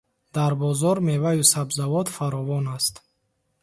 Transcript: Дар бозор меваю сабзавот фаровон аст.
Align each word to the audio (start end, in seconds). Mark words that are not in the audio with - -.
Дар 0.37 0.53
бозор 0.61 0.97
меваю 1.09 1.43
сабзавот 1.53 2.07
фаровон 2.17 2.65
аст. 2.77 2.95